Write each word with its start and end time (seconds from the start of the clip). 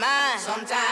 mind. 0.00 0.40
Sometimes 0.40 0.91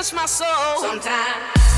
Touch 0.00 0.14
my 0.14 0.26
soul 0.26 0.80
sometimes. 0.80 1.69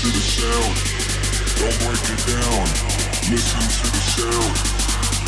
to 0.00 0.06
the 0.06 0.20
sound. 0.20 0.76
Don't 1.60 1.78
break 1.84 2.00
it 2.08 2.24
down. 2.24 2.64
Listen 3.28 3.60
to 3.60 3.86
the 3.92 4.00
sound. 4.00 4.52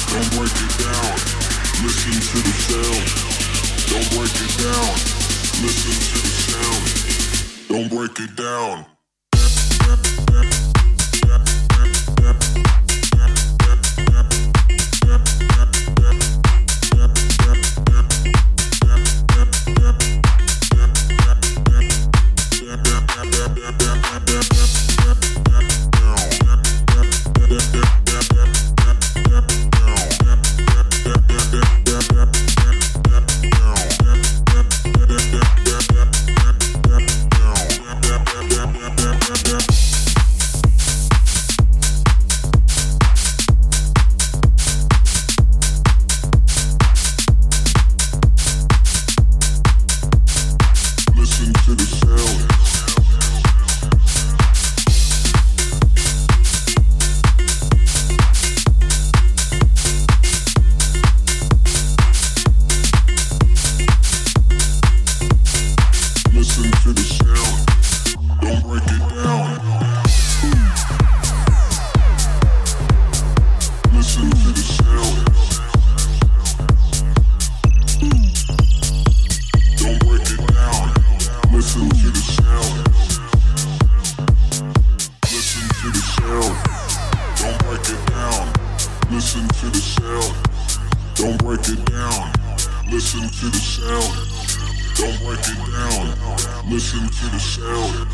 Don't 0.08 0.30
break 0.32 0.56
it 0.64 0.72
down. 0.80 1.12
Listen 1.84 2.16
to 2.16 2.38
the 2.40 2.54
sound. 2.56 3.04
Don't 3.90 4.08
break 4.16 4.32
it 4.32 4.52
down. 4.56 4.92
Listen 5.60 5.92
to 6.08 6.18
the 6.24 6.32
sound. 6.48 6.88
Don't 7.68 7.90
break 7.90 8.18
it 8.18 8.34
down. 8.34 8.91
Listen 89.12 89.46
to 89.46 89.66
the 89.66 89.76
sound. 89.76 90.32
Don't 91.16 91.36
break 91.44 91.68
it 91.68 91.84
down. 91.84 92.32
Listen 92.90 93.20
to 93.20 93.50
the 93.50 93.58
sound. 93.58 94.10
Don't 94.96 95.18
break 95.20 95.38
it 95.38 95.58
down. 95.70 96.16
Listen 96.70 97.06
to 97.10 97.26
the 97.28 97.38
sound. 97.38 98.08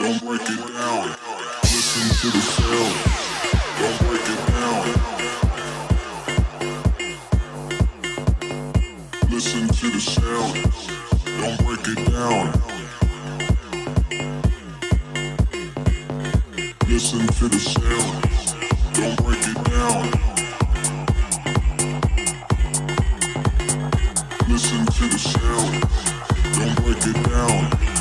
Don't 0.00 0.20
break 0.26 0.42
it 0.42 0.58
down. 0.74 1.14
Listen 1.62 2.08
to 2.18 2.26
the 2.34 2.42
sound. 2.42 2.94
Don't 3.78 3.98
break 4.08 4.28
it 4.28 4.42
down. 4.50 4.82
Listen 9.30 9.68
to 9.68 9.86
the 9.88 10.00
sound. 10.00 10.54
Don't 11.38 11.58
break 11.64 11.86
it 11.86 12.00
down. 12.10 12.46
Listen 16.88 17.24
to 17.24 17.48
the 17.48 17.58
sound. 17.60 18.23
Listen 24.48 24.86
to 24.86 25.08
the 25.08 25.18
sound. 25.18 25.74
Don't 26.54 26.76
break 26.84 27.06
it 27.06 27.18
down. 27.28 27.93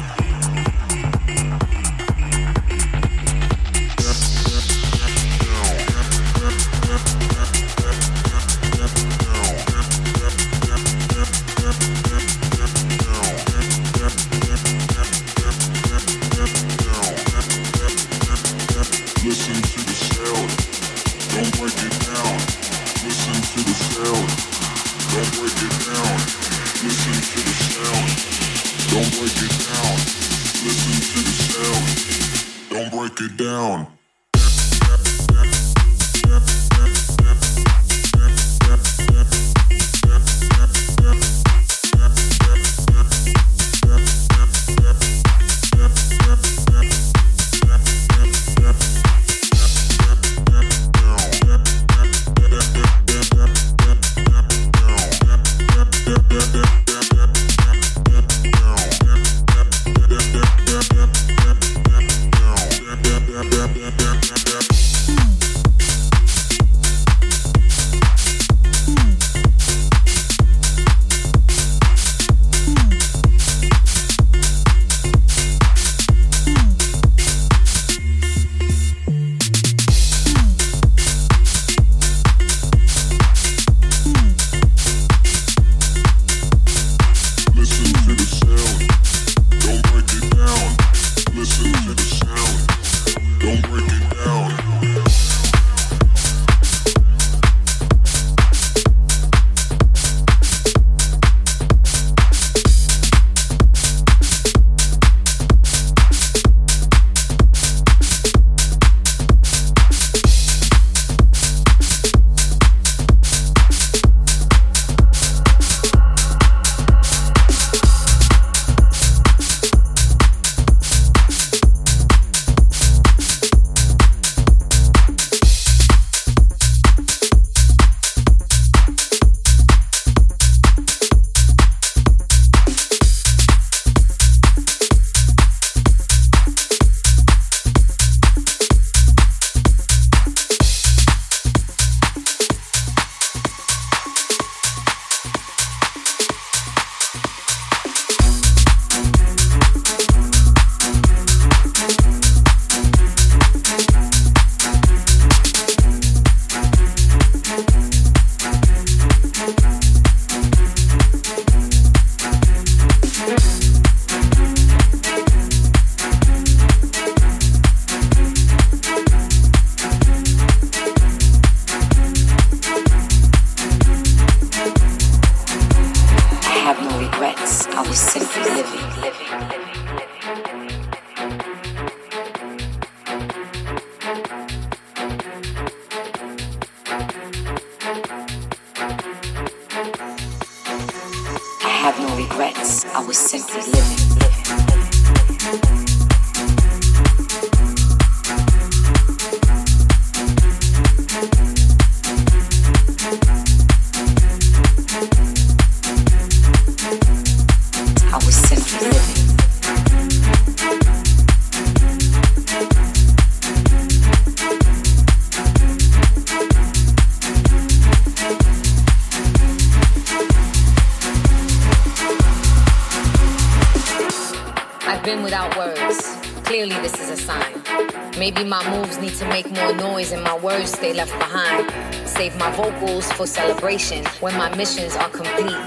for 233.15 233.27
celebration 233.27 234.05
when 234.21 234.35
my 234.37 234.53
missions 234.55 234.95
are 234.95 235.09
complete. 235.09 235.57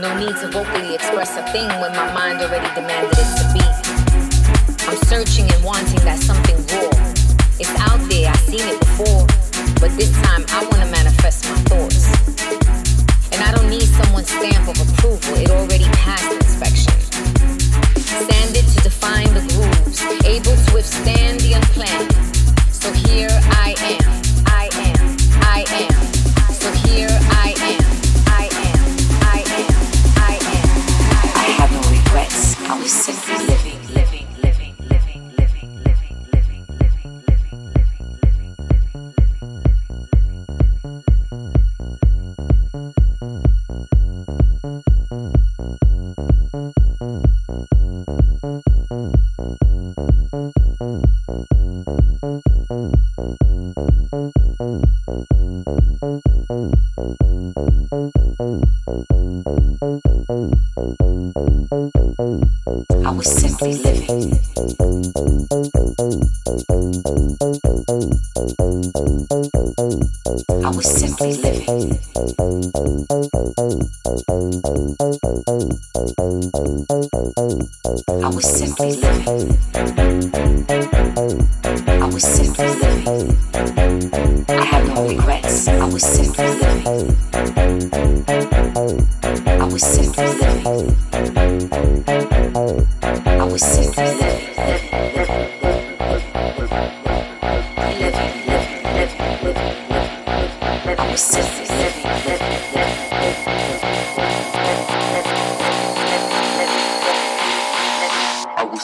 No 0.00 0.16
need 0.18 0.34
to 0.36 0.48
vocally 0.50 0.94
express 0.94 1.36
a 1.36 1.44
thing 1.52 1.68
when 1.80 1.92
my 1.92 2.12
mind 2.12 2.40
already 2.40 2.68
demanded 2.74 3.12
it 3.12 3.30
to 3.38 3.44
be. 3.54 3.64
I'm 4.86 4.96
searching 5.04 5.50
and 5.50 5.64
wanting 5.64 6.00
that 6.04 6.18
something 6.20 6.47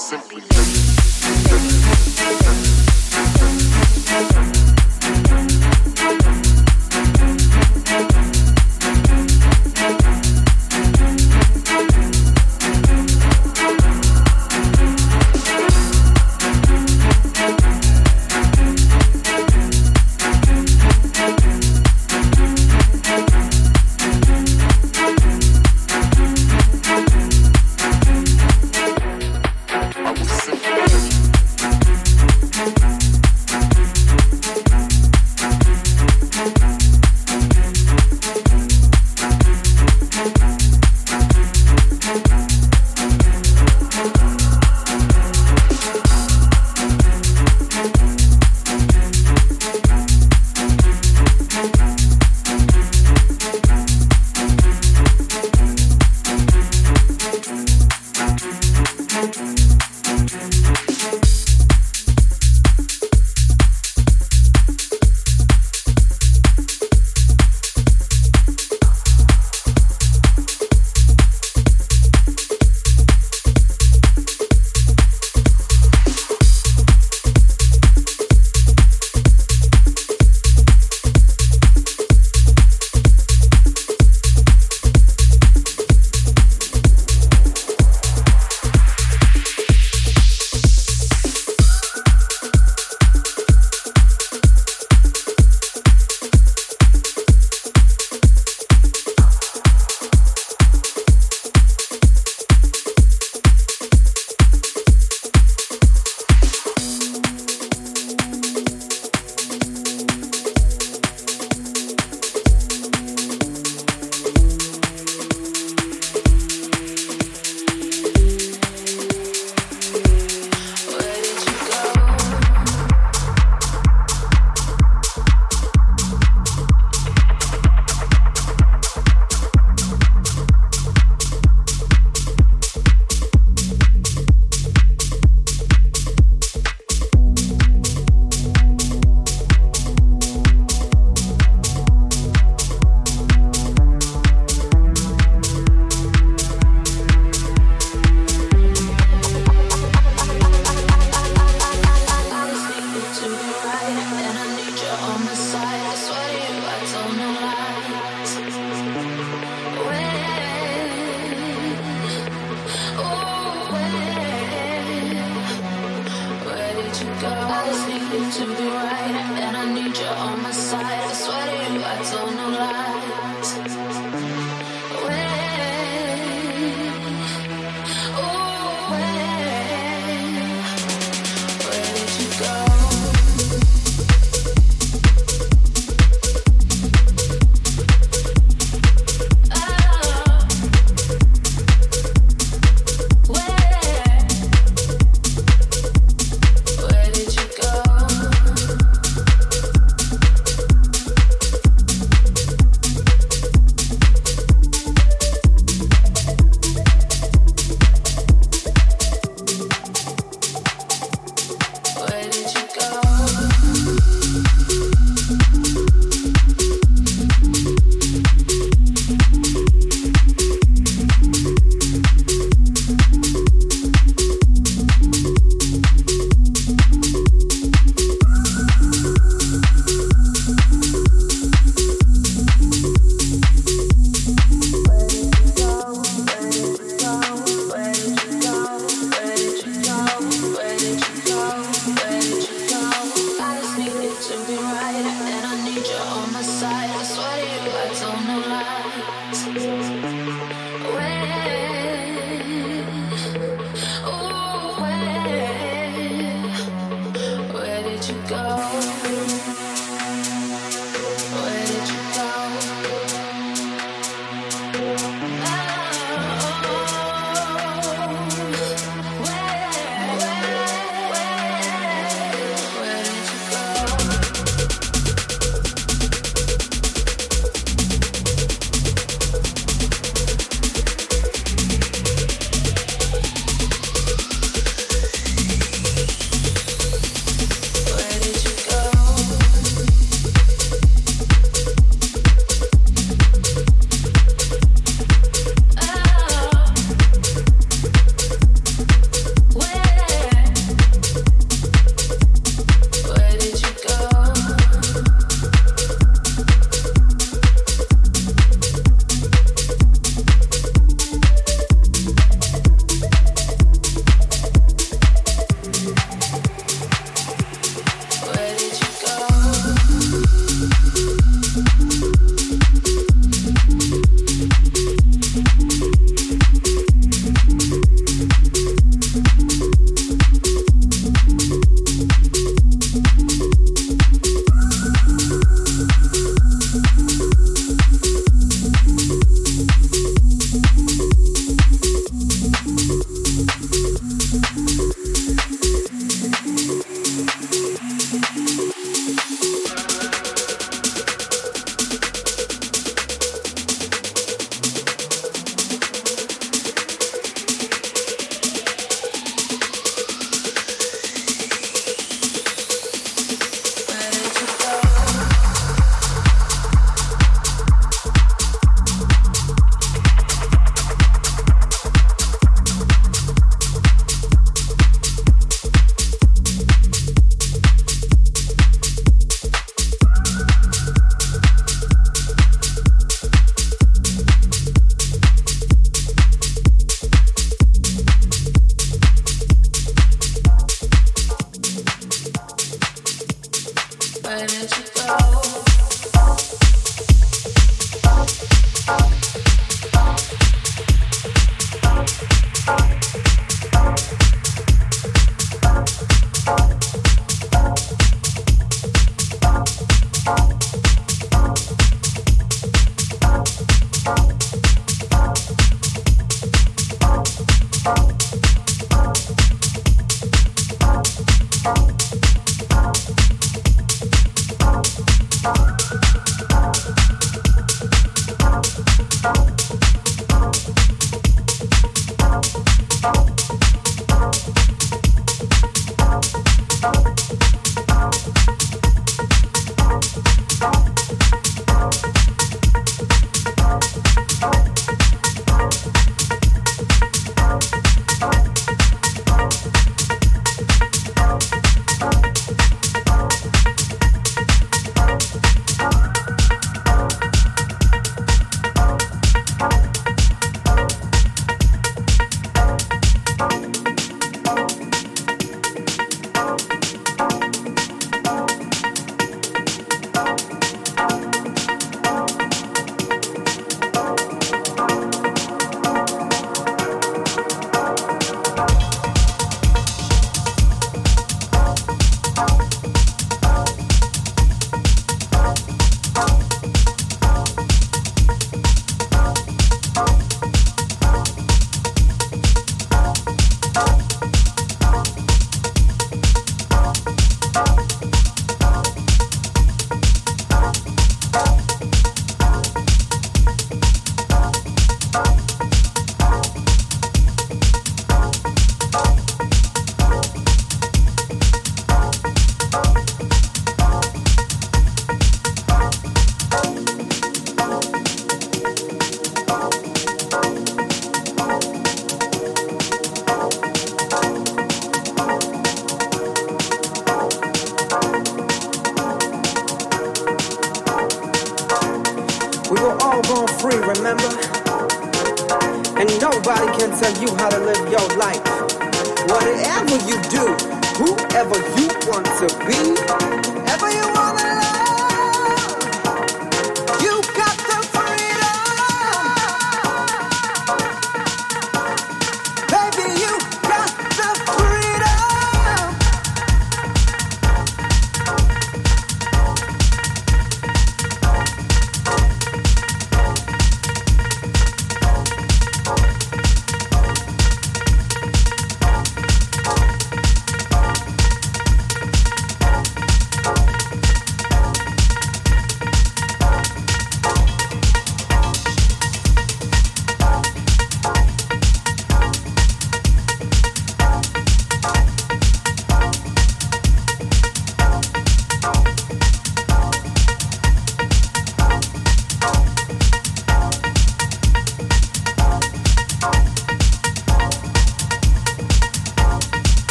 simply. 0.00 0.40
just 4.10 4.59